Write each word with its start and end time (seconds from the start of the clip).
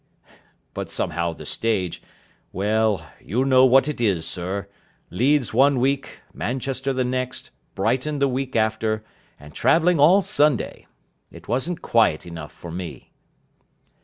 But 0.73 0.89
somehow 0.89 1.31
the 1.33 1.45
stage 1.45 2.01
well..._you_ 2.51 3.45
know 3.45 3.65
what 3.67 3.87
it 3.87 4.01
is, 4.01 4.25
sir. 4.25 4.67
Leeds 5.11 5.53
one 5.53 5.79
week, 5.79 6.21
Manchester 6.33 6.91
the 6.91 7.03
next, 7.03 7.51
Brighton 7.75 8.17
the 8.17 8.27
week 8.27 8.55
after, 8.55 9.03
and 9.39 9.53
travelling 9.53 9.99
all 9.99 10.23
Sunday. 10.23 10.87
It 11.29 11.47
wasn't 11.47 11.83
quiet 11.83 12.25
enough 12.25 12.51
for 12.51 12.71
me." 12.71 13.11